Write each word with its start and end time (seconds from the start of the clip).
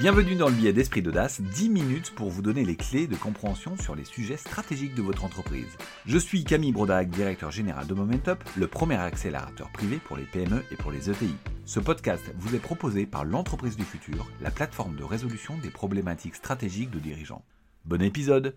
Bienvenue 0.00 0.34
dans 0.34 0.48
le 0.48 0.54
billet 0.54 0.72
d'Esprit 0.72 1.02
d'Audace, 1.02 1.42
10 1.42 1.68
minutes 1.68 2.14
pour 2.14 2.30
vous 2.30 2.40
donner 2.40 2.64
les 2.64 2.74
clés 2.74 3.06
de 3.06 3.16
compréhension 3.16 3.76
sur 3.76 3.94
les 3.94 4.06
sujets 4.06 4.38
stratégiques 4.38 4.94
de 4.94 5.02
votre 5.02 5.26
entreprise. 5.26 5.76
Je 6.06 6.16
suis 6.16 6.42
Camille 6.42 6.72
Brodac, 6.72 7.10
directeur 7.10 7.50
général 7.50 7.86
de 7.86 7.92
Momentup, 7.92 8.42
le 8.56 8.66
premier 8.66 8.94
accélérateur 8.94 9.68
privé 9.70 9.98
pour 9.98 10.16
les 10.16 10.24
PME 10.24 10.64
et 10.72 10.76
pour 10.76 10.90
les 10.90 11.10
ETI. 11.10 11.34
Ce 11.66 11.80
podcast 11.80 12.24
vous 12.38 12.54
est 12.56 12.60
proposé 12.60 13.04
par 13.04 13.26
l'entreprise 13.26 13.76
du 13.76 13.84
futur, 13.84 14.26
la 14.40 14.50
plateforme 14.50 14.96
de 14.96 15.04
résolution 15.04 15.58
des 15.58 15.68
problématiques 15.68 16.36
stratégiques 16.36 16.90
de 16.90 16.98
dirigeants. 16.98 17.44
Bon 17.84 18.00
épisode 18.00 18.54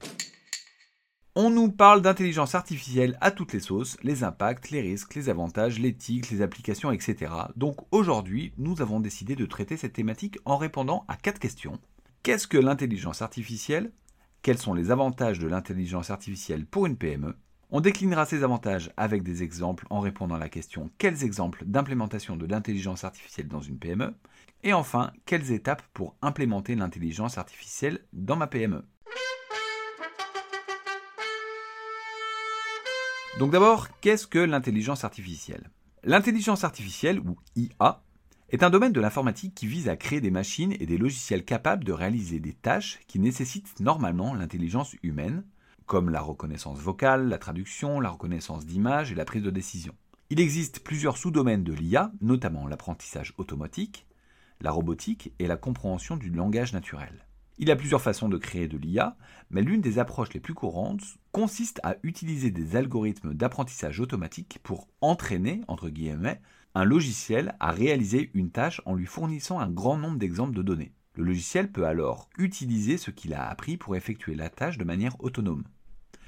on 1.35 1.49
nous 1.49 1.71
parle 1.71 2.03
d'intelligence 2.03 2.53
artificielle 2.53 3.17
à 3.19 3.31
toutes 3.31 3.53
les 3.53 3.59
sauces, 3.59 3.97
les 4.03 4.23
impacts, 4.23 4.69
les 4.69 4.81
risques, 4.81 5.15
les 5.15 5.29
avantages, 5.29 5.79
l'éthique, 5.79 6.29
les 6.29 6.43
applications, 6.43 6.91
etc. 6.91 7.31
Donc 7.55 7.77
aujourd'hui, 7.91 8.53
nous 8.57 8.81
avons 8.83 8.99
décidé 8.99 9.35
de 9.35 9.47
traiter 9.47 9.75
cette 9.75 9.93
thématique 9.93 10.37
en 10.45 10.57
répondant 10.57 11.05
à 11.07 11.15
quatre 11.15 11.39
questions. 11.39 11.79
Qu'est-ce 12.21 12.47
que 12.47 12.59
l'intelligence 12.59 13.23
artificielle? 13.23 13.91
Quels 14.43 14.59
sont 14.59 14.75
les 14.75 14.91
avantages 14.91 15.39
de 15.39 15.47
l'intelligence 15.47 16.11
artificielle 16.11 16.67
pour 16.67 16.85
une 16.85 16.97
PME 16.97 17.35
On 17.71 17.81
déclinera 17.81 18.27
ces 18.27 18.43
avantages 18.43 18.91
avec 18.95 19.23
des 19.23 19.41
exemples 19.41 19.87
en 19.89 20.01
répondant 20.01 20.35
à 20.35 20.39
la 20.39 20.49
question 20.49 20.91
quels 20.99 21.23
exemples 21.23 21.63
d'implémentation 21.65 22.35
de 22.37 22.45
l'intelligence 22.45 23.05
artificielle 23.05 23.47
dans 23.47 23.61
une 23.61 23.79
PME 23.79 24.13
Et 24.61 24.73
enfin, 24.73 25.11
quelles 25.25 25.51
étapes 25.51 25.83
pour 25.95 26.15
implémenter 26.21 26.75
l'intelligence 26.75 27.39
artificielle 27.39 28.05
dans 28.13 28.35
ma 28.35 28.45
PME 28.45 28.85
Donc 33.39 33.51
d'abord, 33.51 33.87
qu'est-ce 33.99 34.27
que 34.27 34.37
l'intelligence 34.37 35.03
artificielle? 35.03 35.71
L'intelligence 36.03 36.63
artificielle, 36.63 37.19
ou 37.19 37.35
IA, 37.55 38.03
est 38.49 38.61
un 38.61 38.69
domaine 38.69 38.93
de 38.93 39.01
l'informatique 39.01 39.55
qui 39.55 39.65
vise 39.65 39.89
à 39.89 39.97
créer 39.97 40.21
des 40.21 40.29
machines 40.29 40.75
et 40.79 40.85
des 40.85 40.99
logiciels 40.99 41.43
capables 41.43 41.83
de 41.83 41.93
réaliser 41.93 42.39
des 42.39 42.53
tâches 42.53 42.99
qui 43.07 43.17
nécessitent 43.17 43.79
normalement 43.79 44.35
l'intelligence 44.35 44.95
humaine, 45.01 45.43
comme 45.87 46.11
la 46.11 46.21
reconnaissance 46.21 46.79
vocale, 46.79 47.27
la 47.27 47.39
traduction, 47.39 47.99
la 47.99 48.11
reconnaissance 48.11 48.67
d'images 48.67 49.11
et 49.11 49.15
la 49.15 49.25
prise 49.25 49.41
de 49.41 49.49
décision. 49.49 49.95
Il 50.29 50.39
existe 50.39 50.81
plusieurs 50.81 51.17
sous-domaines 51.17 51.63
de 51.63 51.73
l'IA, 51.73 52.11
notamment 52.21 52.67
l'apprentissage 52.67 53.33
automatique, 53.37 54.05
la 54.61 54.69
robotique 54.69 55.33
et 55.39 55.47
la 55.47 55.57
compréhension 55.57 56.17
du 56.17 56.29
langage 56.29 56.73
naturel. 56.73 57.25
Il 57.59 57.67
y 57.67 57.71
a 57.71 57.75
plusieurs 57.75 58.01
façons 58.01 58.29
de 58.29 58.37
créer 58.37 58.67
de 58.67 58.77
l'IA, 58.77 59.15
mais 59.51 59.61
l'une 59.61 59.81
des 59.81 59.99
approches 59.99 60.33
les 60.33 60.39
plus 60.39 60.55
courantes 60.55 61.03
consiste 61.31 61.79
à 61.83 61.95
utiliser 62.01 62.49
des 62.49 62.75
algorithmes 62.75 63.35
d'apprentissage 63.35 63.99
automatique 63.99 64.59
pour 64.63 64.87
entraîner, 65.01 65.61
entre 65.67 65.89
guillemets, 65.89 66.41
un 66.73 66.83
logiciel 66.83 67.55
à 67.59 67.71
réaliser 67.71 68.31
une 68.33 68.49
tâche 68.49 68.81
en 68.85 68.95
lui 68.95 69.05
fournissant 69.05 69.59
un 69.59 69.69
grand 69.69 69.97
nombre 69.97 70.17
d'exemples 70.17 70.55
de 70.55 70.63
données. 70.63 70.93
Le 71.15 71.25
logiciel 71.25 71.71
peut 71.71 71.85
alors 71.85 72.27
utiliser 72.39 72.97
ce 72.97 73.11
qu'il 73.11 73.35
a 73.35 73.47
appris 73.47 73.77
pour 73.77 73.95
effectuer 73.95 74.33
la 74.33 74.49
tâche 74.49 74.79
de 74.79 74.83
manière 74.83 75.15
autonome. 75.23 75.63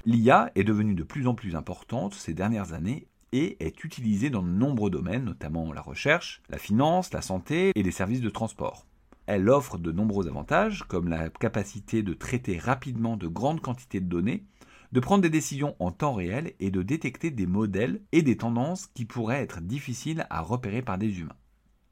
L'IA 0.04 0.52
est 0.54 0.62
devenue 0.62 0.94
de 0.94 1.02
plus 1.02 1.26
en 1.26 1.34
plus 1.34 1.56
importante 1.56 2.14
ces 2.14 2.34
dernières 2.34 2.72
années 2.72 3.08
et 3.32 3.56
est 3.66 3.82
utilisée 3.82 4.30
dans 4.30 4.44
de 4.44 4.48
nombreux 4.48 4.90
domaines, 4.90 5.24
notamment 5.24 5.72
la 5.72 5.80
recherche, 5.80 6.40
la 6.48 6.58
finance, 6.58 7.12
la 7.12 7.22
santé 7.22 7.72
et 7.74 7.82
les 7.82 7.90
services 7.90 8.20
de 8.20 8.30
transport. 8.30 8.86
Elle 9.26 9.48
offre 9.48 9.78
de 9.78 9.90
nombreux 9.90 10.28
avantages, 10.28 10.84
comme 10.84 11.08
la 11.08 11.28
capacité 11.30 12.02
de 12.02 12.14
traiter 12.14 12.58
rapidement 12.58 13.16
de 13.16 13.26
grandes 13.26 13.60
quantités 13.60 14.00
de 14.00 14.06
données, 14.06 14.44
de 14.92 15.00
prendre 15.00 15.22
des 15.22 15.30
décisions 15.30 15.74
en 15.80 15.90
temps 15.90 16.14
réel 16.14 16.54
et 16.60 16.70
de 16.70 16.82
détecter 16.82 17.30
des 17.30 17.46
modèles 17.46 18.02
et 18.12 18.22
des 18.22 18.36
tendances 18.36 18.86
qui 18.86 19.04
pourraient 19.04 19.42
être 19.42 19.60
difficiles 19.60 20.26
à 20.30 20.40
repérer 20.42 20.80
par 20.80 20.96
des 20.96 21.18
humains. 21.18 21.36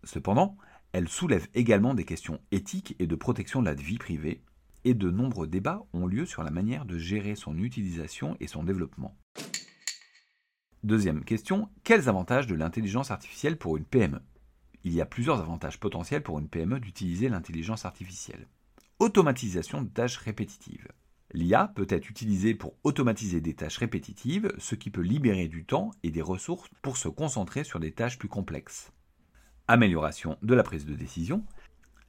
Cependant, 0.04 0.56
elle 0.92 1.08
soulève 1.08 1.48
également 1.54 1.94
des 1.94 2.04
questions 2.04 2.40
éthiques 2.52 2.94
et 3.00 3.08
de 3.08 3.16
protection 3.16 3.60
de 3.60 3.66
la 3.66 3.74
vie 3.74 3.98
privée, 3.98 4.42
et 4.84 4.94
de 4.94 5.10
nombreux 5.10 5.48
débats 5.48 5.82
ont 5.92 6.06
lieu 6.06 6.26
sur 6.26 6.44
la 6.44 6.50
manière 6.50 6.84
de 6.84 6.98
gérer 6.98 7.34
son 7.34 7.58
utilisation 7.58 8.36
et 8.38 8.46
son 8.46 8.62
développement. 8.62 9.16
Deuxième 10.84 11.24
question, 11.24 11.68
quels 11.82 12.08
avantages 12.08 12.46
de 12.46 12.54
l'intelligence 12.54 13.10
artificielle 13.10 13.56
pour 13.56 13.76
une 13.76 13.86
PME 13.86 14.20
il 14.84 14.92
y 14.92 15.00
a 15.00 15.06
plusieurs 15.06 15.40
avantages 15.40 15.80
potentiels 15.80 16.22
pour 16.22 16.38
une 16.38 16.48
PME 16.48 16.78
d'utiliser 16.78 17.28
l'intelligence 17.30 17.86
artificielle. 17.86 18.46
Automatisation 18.98 19.82
de 19.82 19.88
tâches 19.88 20.18
répétitives. 20.18 20.88
L'IA 21.32 21.72
peut 21.74 21.86
être 21.88 22.08
utilisée 22.10 22.54
pour 22.54 22.74
automatiser 22.84 23.40
des 23.40 23.54
tâches 23.54 23.78
répétitives, 23.78 24.52
ce 24.58 24.74
qui 24.74 24.90
peut 24.90 25.00
libérer 25.00 25.48
du 25.48 25.64
temps 25.64 25.90
et 26.02 26.10
des 26.10 26.22
ressources 26.22 26.68
pour 26.82 26.96
se 26.96 27.08
concentrer 27.08 27.64
sur 27.64 27.80
des 27.80 27.92
tâches 27.92 28.18
plus 28.18 28.28
complexes. 28.28 28.92
Amélioration 29.66 30.36
de 30.42 30.54
la 30.54 30.62
prise 30.62 30.84
de 30.84 30.94
décision. 30.94 31.44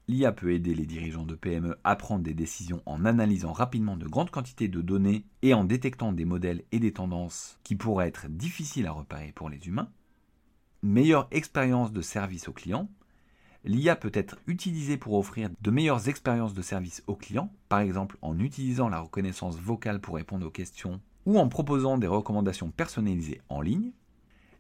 L'IA 0.07 0.33
peut 0.33 0.53
aider 0.53 0.75
les 0.75 0.85
dirigeants 0.85 1.25
de 1.25 1.33
PME 1.33 1.77
à 1.83 1.95
prendre 1.95 2.23
des 2.23 2.35
décisions 2.35 2.83
en 2.85 3.05
analysant 3.05 3.53
rapidement 3.53 3.97
de 3.97 4.05
grandes 4.05 4.29
quantités 4.29 4.67
de 4.67 4.81
données 4.81 5.25
et 5.41 5.55
en 5.55 5.63
détectant 5.63 6.11
des 6.11 6.25
modèles 6.25 6.63
et 6.71 6.79
des 6.79 6.93
tendances 6.93 7.57
qui 7.63 7.75
pourraient 7.75 8.09
être 8.09 8.27
difficiles 8.29 8.85
à 8.85 8.91
repérer 8.91 9.31
pour 9.31 9.49
les 9.49 9.65
humains 9.67 9.89
meilleure 10.85 11.28
expérience 11.31 11.91
de 11.91 12.01
service 12.01 12.47
aux 12.47 12.53
clients. 12.53 12.90
L'IA 13.63 13.96
peut 13.96 14.12
être 14.13 14.38
utilisée 14.46 14.97
pour 14.97 15.16
offrir 15.16 15.50
de 15.59 15.72
meilleures 15.72 16.07
expériences 16.07 16.53
de 16.53 16.62
service 16.62 17.03
aux 17.07 17.16
clients, 17.16 17.51
par 17.68 17.79
exemple 17.79 18.18
en 18.22 18.40
utilisant 18.40 18.90
la 18.90 19.00
reconnaissance 19.00 19.57
vocale 19.59 20.00
pour 20.00 20.16
répondre 20.16 20.46
aux 20.46 20.51
questions 20.51 21.01
ou 21.25 21.40
en 21.40 21.50
proposant 21.50 21.97
des 21.97 22.07
recommandations 22.07 22.69
personnalisées 22.69 23.41
en 23.50 23.62
ligne. 23.62 23.91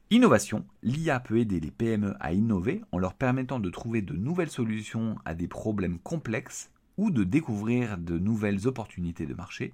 Innovation, 0.09 0.65
l'IA 0.81 1.19
peut 1.19 1.37
aider 1.37 1.59
les 1.59 1.71
PME 1.71 2.15
à 2.19 2.33
innover 2.33 2.81
en 2.91 2.97
leur 2.97 3.13
permettant 3.13 3.59
de 3.59 3.69
trouver 3.69 4.01
de 4.01 4.13
nouvelles 4.13 4.49
solutions 4.49 5.17
à 5.25 5.35
des 5.35 5.47
problèmes 5.47 5.99
complexes 5.99 6.71
ou 6.97 7.11
de 7.11 7.23
découvrir 7.23 7.99
de 7.99 8.17
nouvelles 8.17 8.67
opportunités 8.67 9.27
de 9.27 9.33
marché. 9.35 9.73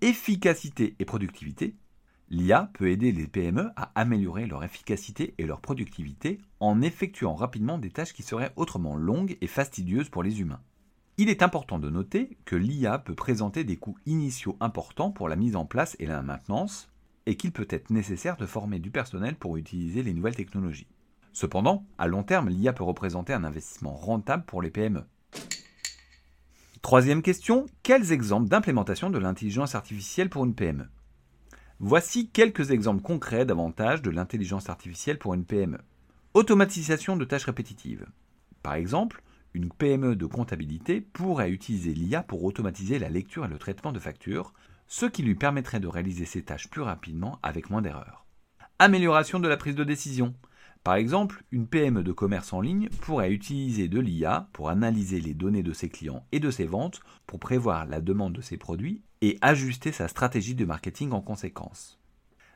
Efficacité 0.00 0.96
et 0.98 1.04
productivité, 1.04 1.74
L'IA 2.28 2.70
peut 2.74 2.90
aider 2.90 3.12
les 3.12 3.28
PME 3.28 3.70
à 3.76 3.92
améliorer 3.94 4.46
leur 4.46 4.64
efficacité 4.64 5.34
et 5.38 5.46
leur 5.46 5.60
productivité 5.60 6.40
en 6.58 6.82
effectuant 6.82 7.36
rapidement 7.36 7.78
des 7.78 7.90
tâches 7.90 8.12
qui 8.12 8.24
seraient 8.24 8.52
autrement 8.56 8.96
longues 8.96 9.38
et 9.40 9.46
fastidieuses 9.46 10.08
pour 10.08 10.24
les 10.24 10.40
humains. 10.40 10.60
Il 11.18 11.30
est 11.30 11.42
important 11.42 11.78
de 11.78 11.88
noter 11.88 12.36
que 12.44 12.56
l'IA 12.56 12.98
peut 12.98 13.14
présenter 13.14 13.62
des 13.62 13.76
coûts 13.76 13.96
initiaux 14.06 14.56
importants 14.58 15.12
pour 15.12 15.28
la 15.28 15.36
mise 15.36 15.54
en 15.54 15.66
place 15.66 15.96
et 16.00 16.06
la 16.06 16.20
maintenance, 16.20 16.90
et 17.26 17.36
qu'il 17.36 17.52
peut 17.52 17.66
être 17.70 17.90
nécessaire 17.90 18.36
de 18.36 18.46
former 18.46 18.80
du 18.80 18.90
personnel 18.90 19.36
pour 19.36 19.56
utiliser 19.56 20.02
les 20.02 20.12
nouvelles 20.12 20.36
technologies. 20.36 20.88
Cependant, 21.32 21.86
à 21.96 22.08
long 22.08 22.24
terme, 22.24 22.48
l'IA 22.48 22.72
peut 22.72 22.84
représenter 22.84 23.34
un 23.34 23.44
investissement 23.44 23.94
rentable 23.94 24.44
pour 24.46 24.62
les 24.62 24.70
PME. 24.70 25.04
Troisième 26.82 27.22
question, 27.22 27.66
quels 27.82 28.12
exemples 28.12 28.48
d'implémentation 28.48 29.10
de 29.10 29.18
l'intelligence 29.18 29.74
artificielle 29.74 30.28
pour 30.28 30.44
une 30.44 30.54
PME 30.54 30.88
Voici 31.78 32.30
quelques 32.30 32.70
exemples 32.70 33.02
concrets 33.02 33.44
d'avantages 33.44 34.00
de 34.00 34.08
l'intelligence 34.08 34.70
artificielle 34.70 35.18
pour 35.18 35.34
une 35.34 35.44
PME. 35.44 35.76
Automatisation 36.32 37.18
de 37.18 37.24
tâches 37.26 37.44
répétitives. 37.44 38.06
Par 38.62 38.74
exemple, 38.76 39.22
une 39.52 39.68
PME 39.68 40.16
de 40.16 40.24
comptabilité 40.24 41.02
pourrait 41.02 41.50
utiliser 41.50 41.92
l'IA 41.92 42.22
pour 42.22 42.44
automatiser 42.44 42.98
la 42.98 43.10
lecture 43.10 43.44
et 43.44 43.48
le 43.48 43.58
traitement 43.58 43.92
de 43.92 43.98
factures, 43.98 44.54
ce 44.86 45.04
qui 45.04 45.22
lui 45.22 45.34
permettrait 45.34 45.78
de 45.78 45.86
réaliser 45.86 46.24
ses 46.24 46.42
tâches 46.42 46.70
plus 46.70 46.80
rapidement 46.80 47.38
avec 47.42 47.68
moins 47.68 47.82
d'erreurs. 47.82 48.24
Amélioration 48.78 49.38
de 49.38 49.48
la 49.48 49.58
prise 49.58 49.74
de 49.74 49.84
décision. 49.84 50.32
Par 50.86 50.94
exemple, 50.94 51.42
une 51.50 51.66
PME 51.66 52.04
de 52.04 52.12
commerce 52.12 52.52
en 52.52 52.60
ligne 52.60 52.88
pourrait 53.00 53.32
utiliser 53.32 53.88
de 53.88 53.98
l'IA 53.98 54.48
pour 54.52 54.68
analyser 54.68 55.20
les 55.20 55.34
données 55.34 55.64
de 55.64 55.72
ses 55.72 55.88
clients 55.88 56.24
et 56.30 56.38
de 56.38 56.52
ses 56.52 56.64
ventes 56.64 57.00
pour 57.26 57.40
prévoir 57.40 57.86
la 57.86 58.00
demande 58.00 58.34
de 58.34 58.40
ses 58.40 58.56
produits 58.56 59.02
et 59.20 59.36
ajuster 59.40 59.90
sa 59.90 60.06
stratégie 60.06 60.54
de 60.54 60.64
marketing 60.64 61.10
en 61.10 61.20
conséquence. 61.20 61.98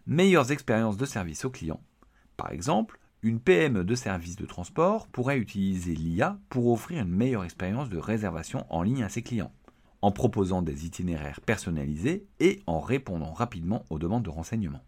Meilleures 0.07 0.53
expériences 0.53 0.97
de 0.97 1.07
service 1.07 1.45
aux 1.45 1.51
clients. 1.51 1.83
Par 2.37 2.53
exemple, 2.53 3.01
une 3.25 3.41
PME 3.41 3.83
de 3.83 3.97
service 3.97 4.37
de 4.37 4.47
transport 4.47 5.09
pourrait 5.09 5.39
utiliser 5.39 5.97
l'IA 5.97 6.39
pour 6.51 6.71
offrir 6.71 7.03
une 7.03 7.09
meilleure 7.09 7.43
expérience 7.43 7.89
de 7.89 7.99
réservation 7.99 8.65
en 8.71 8.85
ligne 8.85 9.03
à 9.03 9.09
ses 9.09 9.23
clients, 9.23 9.53
en 10.03 10.13
proposant 10.13 10.63
des 10.63 10.87
itinéraires 10.87 11.41
personnalisés 11.41 12.29
et 12.39 12.63
en 12.69 12.79
répondant 12.79 13.33
rapidement 13.33 13.85
aux 13.91 13.99
demandes 13.99 14.23
de 14.23 14.31
renseignements. 14.31 14.85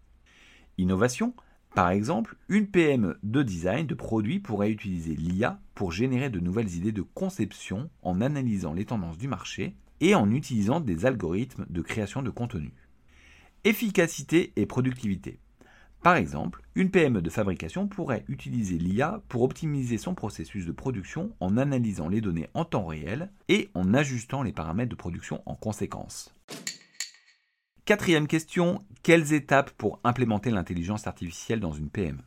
Innovation, 0.78 1.34
par 1.74 1.88
exemple, 1.88 2.36
une 2.48 2.66
PME 2.66 3.18
de 3.22 3.42
design 3.42 3.86
de 3.86 3.94
produits 3.94 4.40
pourrait 4.40 4.70
utiliser 4.70 5.14
l'IA 5.14 5.58
pour 5.74 5.90
générer 5.90 6.28
de 6.28 6.38
nouvelles 6.38 6.74
idées 6.74 6.92
de 6.92 7.00
conception 7.00 7.88
en 8.02 8.20
analysant 8.20 8.74
les 8.74 8.84
tendances 8.84 9.16
du 9.16 9.26
marché 9.26 9.74
et 10.00 10.14
en 10.14 10.30
utilisant 10.30 10.80
des 10.80 11.06
algorithmes 11.06 11.64
de 11.70 11.80
création 11.80 12.20
de 12.20 12.28
contenu. 12.28 12.74
Efficacité 13.64 14.52
et 14.56 14.66
productivité. 14.66 15.38
Par 16.02 16.16
exemple, 16.16 16.62
une 16.74 16.90
PME 16.90 17.22
de 17.22 17.30
fabrication 17.30 17.86
pourrait 17.86 18.24
utiliser 18.28 18.76
l'IA 18.76 19.22
pour 19.28 19.42
optimiser 19.42 19.96
son 19.96 20.14
processus 20.14 20.66
de 20.66 20.72
production 20.72 21.30
en 21.40 21.56
analysant 21.56 22.08
les 22.08 22.20
données 22.20 22.48
en 22.52 22.64
temps 22.64 22.86
réel 22.86 23.30
et 23.48 23.70
en 23.74 23.94
ajustant 23.94 24.42
les 24.42 24.52
paramètres 24.52 24.90
de 24.90 24.96
production 24.96 25.40
en 25.46 25.54
conséquence. 25.54 26.34
Quatrième 27.84 28.28
question, 28.28 28.84
quelles 29.02 29.32
étapes 29.32 29.72
pour 29.72 29.98
implémenter 30.04 30.50
l'intelligence 30.50 31.08
artificielle 31.08 31.58
dans 31.58 31.72
une 31.72 31.90
PME 31.90 32.22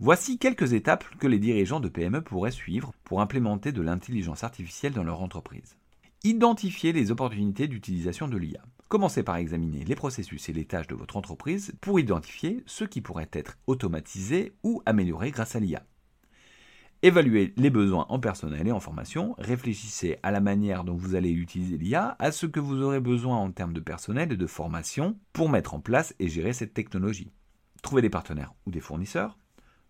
Voici 0.00 0.38
quelques 0.38 0.72
étapes 0.72 1.04
que 1.18 1.26
les 1.26 1.38
dirigeants 1.38 1.80
de 1.80 1.90
PME 1.90 2.22
pourraient 2.22 2.50
suivre 2.50 2.94
pour 3.04 3.20
implémenter 3.20 3.72
de 3.72 3.82
l'intelligence 3.82 4.42
artificielle 4.42 4.94
dans 4.94 5.04
leur 5.04 5.20
entreprise. 5.20 5.76
Identifier 6.22 6.94
les 6.94 7.10
opportunités 7.10 7.68
d'utilisation 7.68 8.26
de 8.26 8.38
l'IA. 8.38 8.62
Commencez 8.88 9.22
par 9.22 9.36
examiner 9.36 9.84
les 9.84 9.96
processus 9.96 10.48
et 10.48 10.54
les 10.54 10.64
tâches 10.64 10.88
de 10.88 10.94
votre 10.94 11.18
entreprise 11.18 11.74
pour 11.82 12.00
identifier 12.00 12.62
ce 12.64 12.84
qui 12.84 13.02
pourrait 13.02 13.28
être 13.34 13.58
automatisé 13.66 14.54
ou 14.62 14.80
amélioré 14.86 15.30
grâce 15.30 15.56
à 15.56 15.60
l'IA. 15.60 15.84
Évaluez 17.04 17.52
les 17.58 17.68
besoins 17.68 18.06
en 18.08 18.18
personnel 18.18 18.66
et 18.66 18.72
en 18.72 18.80
formation, 18.80 19.34
réfléchissez 19.36 20.16
à 20.22 20.30
la 20.30 20.40
manière 20.40 20.84
dont 20.84 20.96
vous 20.96 21.14
allez 21.14 21.32
utiliser 21.32 21.76
l'IA, 21.76 22.16
à 22.18 22.32
ce 22.32 22.46
que 22.46 22.60
vous 22.60 22.80
aurez 22.80 22.98
besoin 22.98 23.36
en 23.36 23.50
termes 23.50 23.74
de 23.74 23.80
personnel 23.80 24.32
et 24.32 24.38
de 24.38 24.46
formation 24.46 25.18
pour 25.34 25.50
mettre 25.50 25.74
en 25.74 25.80
place 25.80 26.14
et 26.18 26.28
gérer 26.28 26.54
cette 26.54 26.72
technologie. 26.72 27.30
Trouvez 27.82 28.00
des 28.00 28.08
partenaires 28.08 28.54
ou 28.64 28.70
des 28.70 28.80
fournisseurs, 28.80 29.36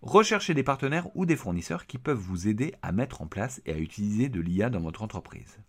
Recherchez 0.02 0.54
des 0.54 0.64
partenaires 0.64 1.06
ou 1.14 1.24
des 1.24 1.36
fournisseurs 1.36 1.86
qui 1.86 1.98
peuvent 1.98 2.18
vous 2.18 2.48
aider 2.48 2.74
à 2.82 2.90
mettre 2.90 3.22
en 3.22 3.28
place 3.28 3.62
et 3.64 3.72
à 3.72 3.78
utiliser 3.78 4.28
de 4.28 4.40
l'IA 4.40 4.68
dans 4.68 4.80
votre 4.80 5.02
entreprise. 5.02 5.60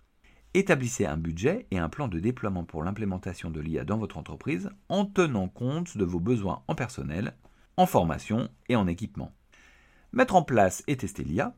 Établissez 0.55 1.05
un 1.05 1.15
budget 1.15 1.67
et 1.69 1.77
un 1.77 1.89
plan 1.89 2.07
de 2.07 2.19
déploiement 2.19 2.63
pour 2.63 2.83
l'implémentation 2.83 3.51
de 3.51 3.61
l'IA 3.61 3.85
dans 3.85 3.99
votre 3.99 4.17
entreprise 4.17 4.71
en 4.89 5.05
tenant 5.05 5.47
compte 5.47 5.95
de 5.95 6.05
vos 6.05 6.19
besoins 6.19 6.63
en 6.67 6.73
personnel, 6.73 7.35
en 7.77 7.85
formation 7.85 8.49
et 8.67 8.75
en 8.75 8.87
équipement. 8.87 9.31
Mettre 10.15 10.37
en 10.37 10.43
place 10.43 10.81
et 10.87 10.95
tester 10.95 11.25
l'IA. 11.25 11.53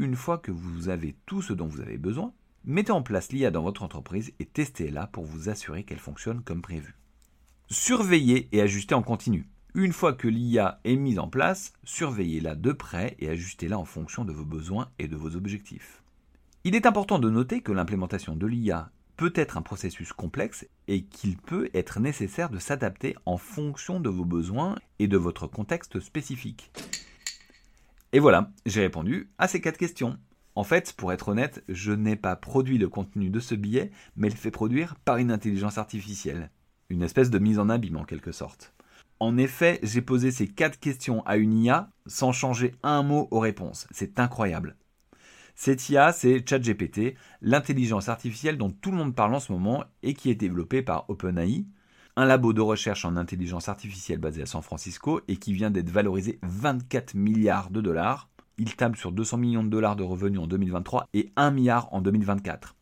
Une 0.00 0.16
fois 0.16 0.38
que 0.38 0.50
vous 0.50 0.88
avez 0.88 1.14
tout 1.26 1.42
ce 1.42 1.52
dont 1.52 1.68
vous 1.68 1.80
avez 1.80 1.96
besoin, 1.96 2.32
mettez 2.64 2.90
en 2.90 3.02
place 3.02 3.30
l'IA 3.30 3.52
dans 3.52 3.62
votre 3.62 3.84
entreprise 3.84 4.32
et 4.40 4.46
testez-la 4.46 5.06
pour 5.06 5.24
vous 5.24 5.48
assurer 5.48 5.84
qu'elle 5.84 6.00
fonctionne 6.00 6.42
comme 6.42 6.60
prévu. 6.60 6.96
Surveillez 7.68 8.48
et 8.50 8.60
ajustez 8.60 8.96
en 8.96 9.02
continu. 9.02 9.48
Une 9.76 9.92
fois 9.92 10.12
que 10.12 10.26
l'IA 10.26 10.80
est 10.82 10.96
mise 10.96 11.20
en 11.20 11.28
place, 11.28 11.72
surveillez-la 11.84 12.56
de 12.56 12.72
près 12.72 13.14
et 13.20 13.28
ajustez-la 13.28 13.78
en 13.78 13.84
fonction 13.84 14.24
de 14.24 14.32
vos 14.32 14.44
besoins 14.44 14.90
et 14.98 15.06
de 15.06 15.14
vos 15.14 15.36
objectifs. 15.36 16.02
Il 16.64 16.74
est 16.74 16.86
important 16.86 17.20
de 17.20 17.30
noter 17.30 17.60
que 17.60 17.70
l'implémentation 17.70 18.34
de 18.34 18.48
l'IA 18.48 18.90
peut 19.16 19.32
être 19.36 19.56
un 19.56 19.62
processus 19.62 20.12
complexe 20.12 20.66
et 20.88 21.04
qu'il 21.04 21.36
peut 21.36 21.70
être 21.74 22.00
nécessaire 22.00 22.50
de 22.50 22.58
s'adapter 22.58 23.14
en 23.24 23.36
fonction 23.36 24.00
de 24.00 24.08
vos 24.08 24.24
besoins 24.24 24.74
et 24.98 25.06
de 25.06 25.16
votre 25.16 25.46
contexte 25.46 26.00
spécifique. 26.00 26.72
Et 28.14 28.20
voilà, 28.20 28.52
j'ai 28.64 28.82
répondu 28.82 29.28
à 29.38 29.48
ces 29.48 29.60
quatre 29.60 29.76
questions. 29.76 30.16
En 30.54 30.62
fait, 30.62 30.92
pour 30.92 31.12
être 31.12 31.30
honnête, 31.30 31.64
je 31.68 31.90
n'ai 31.90 32.14
pas 32.14 32.36
produit 32.36 32.78
le 32.78 32.88
contenu 32.88 33.28
de 33.28 33.40
ce 33.40 33.56
billet, 33.56 33.90
mais 34.14 34.28
le 34.28 34.36
fait 34.36 34.52
produire 34.52 34.94
par 35.04 35.16
une 35.16 35.32
intelligence 35.32 35.78
artificielle. 35.78 36.52
Une 36.90 37.02
espèce 37.02 37.28
de 37.28 37.40
mise 37.40 37.58
en 37.58 37.68
abîme 37.68 37.96
en 37.96 38.04
quelque 38.04 38.30
sorte. 38.30 38.72
En 39.18 39.36
effet, 39.36 39.80
j'ai 39.82 40.00
posé 40.00 40.30
ces 40.30 40.46
quatre 40.46 40.78
questions 40.78 41.26
à 41.26 41.38
une 41.38 41.54
IA 41.54 41.90
sans 42.06 42.30
changer 42.30 42.76
un 42.84 43.02
mot 43.02 43.26
aux 43.32 43.40
réponses. 43.40 43.88
C'est 43.90 44.20
incroyable. 44.20 44.76
Cette 45.56 45.88
IA, 45.88 46.12
c'est 46.12 46.48
ChatGPT, 46.48 47.16
l'intelligence 47.42 48.08
artificielle 48.08 48.58
dont 48.58 48.70
tout 48.70 48.92
le 48.92 48.96
monde 48.96 49.16
parle 49.16 49.34
en 49.34 49.40
ce 49.40 49.50
moment 49.50 49.82
et 50.04 50.14
qui 50.14 50.30
est 50.30 50.36
développée 50.36 50.82
par 50.82 51.10
OpenAI, 51.10 51.64
un 52.16 52.26
labo 52.26 52.52
de 52.52 52.60
recherche 52.60 53.04
en 53.04 53.16
intelligence 53.16 53.68
artificielle 53.68 54.18
basé 54.18 54.42
à 54.42 54.46
San 54.46 54.62
Francisco 54.62 55.20
et 55.26 55.36
qui 55.36 55.52
vient 55.52 55.70
d'être 55.70 55.90
valorisé 55.90 56.38
24 56.42 57.14
milliards 57.14 57.70
de 57.70 57.80
dollars. 57.80 58.28
Il 58.56 58.76
table 58.76 58.96
sur 58.96 59.10
200 59.10 59.36
millions 59.38 59.64
de 59.64 59.68
dollars 59.68 59.96
de 59.96 60.04
revenus 60.04 60.40
en 60.40 60.46
2023 60.46 61.08
et 61.12 61.32
1 61.34 61.50
milliard 61.50 61.92
en 61.92 62.00
2024. 62.00 62.76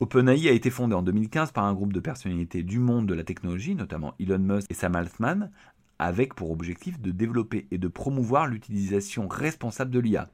OpenAI 0.00 0.48
a 0.48 0.52
été 0.52 0.70
fondé 0.70 0.94
en 0.94 1.02
2015 1.02 1.52
par 1.52 1.64
un 1.64 1.74
groupe 1.74 1.92
de 1.92 2.00
personnalités 2.00 2.62
du 2.62 2.78
monde 2.78 3.06
de 3.06 3.14
la 3.14 3.24
technologie, 3.24 3.74
notamment 3.74 4.14
Elon 4.18 4.38
Musk 4.38 4.70
et 4.70 4.74
Sam 4.74 4.96
Altman, 4.96 5.50
avec 5.98 6.34
pour 6.34 6.50
objectif 6.50 7.00
de 7.00 7.10
développer 7.10 7.66
et 7.70 7.78
de 7.78 7.88
promouvoir 7.88 8.46
l'utilisation 8.46 9.28
responsable 9.28 9.90
de 9.90 10.00
l'IA. 10.00 10.30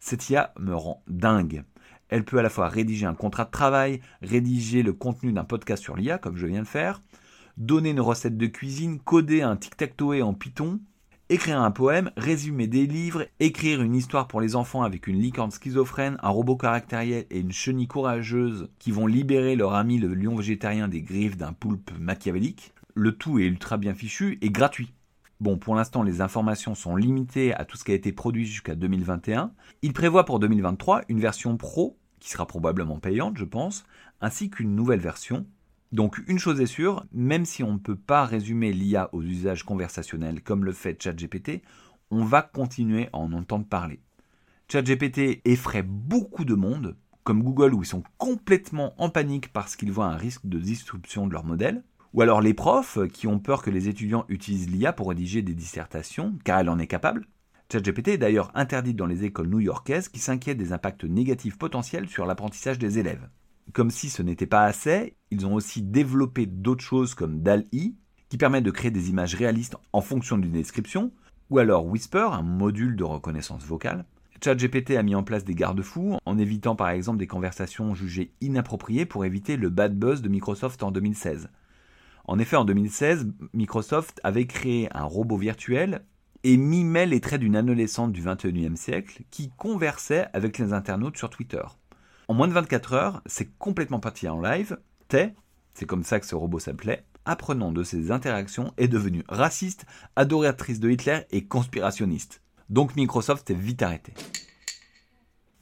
Cette 0.00 0.28
IA 0.30 0.52
me 0.58 0.74
rend 0.74 1.02
dingue. 1.08 1.64
Elle 2.08 2.24
peut 2.24 2.38
à 2.38 2.42
la 2.42 2.50
fois 2.50 2.68
rédiger 2.68 3.06
un 3.06 3.14
contrat 3.14 3.44
de 3.44 3.50
travail, 3.50 4.00
rédiger 4.22 4.82
le 4.82 4.94
contenu 4.94 5.32
d'un 5.32 5.44
podcast 5.44 5.82
sur 5.82 5.96
l'IA, 5.96 6.18
comme 6.18 6.36
je 6.36 6.46
viens 6.46 6.62
de 6.62 6.66
faire, 6.66 7.00
donner 7.60 7.90
une 7.90 8.00
recette 8.00 8.38
de 8.38 8.46
cuisine, 8.46 8.98
coder 8.98 9.42
un 9.42 9.54
tic-tac-toe 9.54 10.22
en 10.22 10.32
Python, 10.32 10.80
écrire 11.28 11.60
un 11.60 11.70
poème, 11.70 12.10
résumer 12.16 12.66
des 12.66 12.86
livres, 12.86 13.26
écrire 13.38 13.82
une 13.82 13.94
histoire 13.94 14.28
pour 14.28 14.40
les 14.40 14.56
enfants 14.56 14.82
avec 14.82 15.06
une 15.06 15.20
licorne 15.20 15.50
schizophrène, 15.50 16.16
un 16.22 16.30
robot 16.30 16.56
caractériel 16.56 17.26
et 17.30 17.38
une 17.38 17.52
chenille 17.52 17.86
courageuse 17.86 18.70
qui 18.78 18.90
vont 18.92 19.06
libérer 19.06 19.56
leur 19.56 19.74
ami 19.74 19.98
le 19.98 20.14
lion 20.14 20.34
végétarien 20.36 20.88
des 20.88 21.02
griffes 21.02 21.36
d'un 21.36 21.52
poulpe 21.52 21.90
machiavélique. 22.00 22.72
Le 22.94 23.12
tout 23.12 23.38
est 23.38 23.44
ultra 23.44 23.76
bien 23.76 23.92
fichu 23.92 24.38
et 24.40 24.48
gratuit. 24.48 24.94
Bon, 25.38 25.58
pour 25.58 25.74
l'instant, 25.74 26.02
les 26.02 26.22
informations 26.22 26.74
sont 26.74 26.96
limitées 26.96 27.54
à 27.54 27.66
tout 27.66 27.76
ce 27.76 27.84
qui 27.84 27.92
a 27.92 27.94
été 27.94 28.10
produit 28.10 28.46
jusqu'à 28.46 28.74
2021. 28.74 29.52
Il 29.82 29.92
prévoit 29.92 30.24
pour 30.24 30.38
2023 30.38 31.02
une 31.08 31.20
version 31.20 31.58
pro, 31.58 31.98
qui 32.20 32.30
sera 32.30 32.46
probablement 32.46 32.98
payante, 32.98 33.36
je 33.36 33.44
pense, 33.44 33.84
ainsi 34.22 34.48
qu'une 34.48 34.74
nouvelle 34.74 35.00
version 35.00 35.46
donc 35.92 36.20
une 36.28 36.38
chose 36.38 36.60
est 36.60 36.66
sûre, 36.66 37.04
même 37.12 37.44
si 37.44 37.64
on 37.64 37.72
ne 37.72 37.78
peut 37.78 37.96
pas 37.96 38.24
résumer 38.24 38.72
l'IA 38.72 39.08
aux 39.12 39.22
usages 39.22 39.64
conversationnels 39.64 40.40
comme 40.40 40.64
le 40.64 40.72
fait 40.72 41.02
ChatGPT, 41.02 41.62
on 42.12 42.24
va 42.24 42.42
continuer 42.42 43.08
à 43.12 43.18
en 43.18 43.32
entendre 43.32 43.66
parler. 43.66 44.00
ChatGPT 44.68 45.40
effraie 45.44 45.82
beaucoup 45.82 46.44
de 46.44 46.54
monde, 46.54 46.96
comme 47.24 47.42
Google 47.42 47.74
où 47.74 47.82
ils 47.82 47.86
sont 47.86 48.04
complètement 48.18 48.94
en 48.98 49.10
panique 49.10 49.52
parce 49.52 49.74
qu'ils 49.74 49.90
voient 49.90 50.06
un 50.06 50.16
risque 50.16 50.46
de 50.46 50.58
disruption 50.58 51.26
de 51.26 51.32
leur 51.32 51.44
modèle, 51.44 51.82
ou 52.12 52.22
alors 52.22 52.40
les 52.40 52.54
profs 52.54 52.98
qui 53.12 53.26
ont 53.26 53.40
peur 53.40 53.62
que 53.62 53.70
les 53.70 53.88
étudiants 53.88 54.26
utilisent 54.28 54.70
l'IA 54.70 54.92
pour 54.92 55.08
rédiger 55.08 55.42
des 55.42 55.54
dissertations, 55.54 56.38
car 56.44 56.60
elle 56.60 56.68
en 56.68 56.78
est 56.78 56.86
capable. 56.86 57.26
ChatGPT 57.70 58.08
est 58.08 58.18
d'ailleurs 58.18 58.50
interdite 58.54 58.96
dans 58.96 59.06
les 59.06 59.24
écoles 59.24 59.48
new-yorkaises 59.48 60.08
qui 60.08 60.20
s'inquiètent 60.20 60.58
des 60.58 60.72
impacts 60.72 61.04
négatifs 61.04 61.58
potentiels 61.58 62.08
sur 62.08 62.26
l'apprentissage 62.26 62.78
des 62.78 62.98
élèves. 62.98 63.28
Comme 63.72 63.90
si 63.90 64.10
ce 64.10 64.22
n'était 64.22 64.46
pas 64.46 64.64
assez, 64.64 65.16
ils 65.30 65.46
ont 65.46 65.54
aussi 65.54 65.82
développé 65.82 66.46
d'autres 66.46 66.82
choses 66.82 67.14
comme 67.14 67.42
DAL-I, 67.42 67.94
qui 68.28 68.38
permet 68.38 68.62
de 68.62 68.70
créer 68.70 68.90
des 68.90 69.10
images 69.10 69.34
réalistes 69.34 69.76
en 69.92 70.00
fonction 70.00 70.38
d'une 70.38 70.52
description, 70.52 71.12
ou 71.50 71.58
alors 71.58 71.86
Whisper, 71.86 72.28
un 72.32 72.42
module 72.42 72.96
de 72.96 73.04
reconnaissance 73.04 73.64
vocale. 73.64 74.04
ChatGPT 74.42 74.96
a 74.96 75.02
mis 75.02 75.14
en 75.14 75.22
place 75.22 75.44
des 75.44 75.54
garde-fous 75.54 76.16
en 76.24 76.38
évitant 76.38 76.74
par 76.74 76.88
exemple 76.88 77.18
des 77.18 77.26
conversations 77.26 77.94
jugées 77.94 78.32
inappropriées 78.40 79.04
pour 79.04 79.24
éviter 79.24 79.56
le 79.56 79.68
bad 79.68 79.98
buzz 79.98 80.22
de 80.22 80.28
Microsoft 80.28 80.82
en 80.82 80.90
2016. 80.90 81.50
En 82.24 82.38
effet, 82.38 82.56
en 82.56 82.64
2016, 82.64 83.28
Microsoft 83.52 84.20
avait 84.24 84.46
créé 84.46 84.88
un 84.96 85.04
robot 85.04 85.36
virtuel 85.36 86.02
et 86.44 86.56
mimait 86.56 87.06
les 87.06 87.20
traits 87.20 87.40
d'une 87.40 87.56
adolescente 87.56 88.12
du 88.12 88.22
21e 88.22 88.76
siècle 88.76 89.24
qui 89.30 89.50
conversait 89.50 90.28
avec 90.32 90.56
les 90.58 90.72
internautes 90.72 91.18
sur 91.18 91.28
Twitter. 91.28 91.62
En 92.30 92.32
moins 92.32 92.46
de 92.46 92.52
24 92.52 92.92
heures, 92.92 93.22
c'est 93.26 93.58
complètement 93.58 93.98
parti 93.98 94.28
en 94.28 94.40
live. 94.40 94.78
Tay, 95.08 95.34
c'est 95.74 95.84
comme 95.84 96.04
ça 96.04 96.20
que 96.20 96.26
ce 96.26 96.36
robot 96.36 96.60
s'appelait, 96.60 97.04
apprenant 97.24 97.72
de 97.72 97.82
ses 97.82 98.12
interactions, 98.12 98.72
est 98.76 98.86
devenu 98.86 99.24
raciste, 99.28 99.84
adoratrice 100.14 100.78
de 100.78 100.90
Hitler 100.90 101.22
et 101.32 101.46
conspirationniste. 101.46 102.40
Donc 102.68 102.94
Microsoft 102.94 103.50
est 103.50 103.54
vite 103.54 103.82
arrêté. 103.82 104.14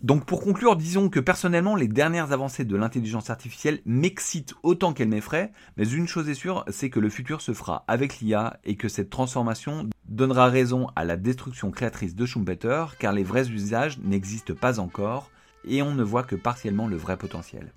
Donc 0.03 0.27
pour 0.27 0.43
conclure, 0.43 0.77
disons 0.77 1.09
que 1.09 1.21
personnellement, 1.21 1.75
les 1.75 1.89
dernières 1.89 2.33
avancées 2.33 2.67
de 2.67 2.77
l'intelligence 2.77 3.31
artificielle 3.31 3.81
m'excitent 3.87 4.53
autant 4.63 4.93
qu'elles 4.93 5.09
m'effraient, 5.09 5.53
mais 5.79 5.89
une 5.89 6.07
chose 6.07 6.29
est 6.29 6.35
sûre, 6.35 6.67
c'est 6.69 6.91
que 6.91 7.01
le 7.01 7.09
futur 7.09 7.41
se 7.41 7.55
fera 7.55 7.87
avec 7.89 8.21
l'IA 8.21 8.61
et 8.65 8.77
que 8.77 8.91
cette 8.91 9.09
transformation 9.09 9.89
donnera 10.07 10.51
raison 10.51 10.89
à 10.97 11.07
la 11.07 11.17
destruction 11.17 11.71
créatrice 11.71 12.15
de 12.15 12.27
Schumpeter, 12.27 12.85
car 12.99 13.15
les 13.15 13.25
vrais 13.25 13.49
usages 13.49 13.97
n'existent 14.01 14.55
pas 14.55 14.81
encore, 14.81 15.31
et 15.69 15.83
on 15.83 15.95
ne 15.95 16.03
voit 16.03 16.23
que 16.23 16.37
partiellement 16.37 16.89
le 16.89 16.97
vrai 16.97 17.17
potentiel. 17.17 17.73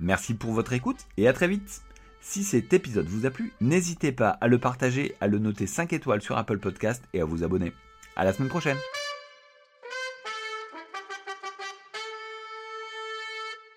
Merci 0.00 0.34
pour 0.34 0.52
votre 0.52 0.72
écoute 0.72 1.06
et 1.16 1.28
à 1.28 1.32
très 1.32 1.48
vite 1.48 1.82
Si 2.20 2.44
cet 2.44 2.72
épisode 2.72 3.06
vous 3.06 3.26
a 3.26 3.30
plu, 3.30 3.52
n'hésitez 3.60 4.12
pas 4.12 4.30
à 4.40 4.48
le 4.48 4.58
partager, 4.58 5.14
à 5.20 5.28
le 5.28 5.38
noter 5.38 5.66
5 5.66 5.92
étoiles 5.92 6.22
sur 6.22 6.36
Apple 6.36 6.58
Podcast 6.58 7.02
et 7.14 7.20
à 7.20 7.24
vous 7.24 7.44
abonner. 7.44 7.72
À 8.16 8.24
la 8.24 8.32
semaine 8.32 8.48
prochaine 8.48 8.78